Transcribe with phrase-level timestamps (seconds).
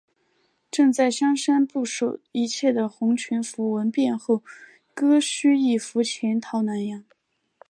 [0.71, 4.41] 正在香山部署一切的洪全福闻变后
[4.95, 7.05] 割须易服潜逃南洋。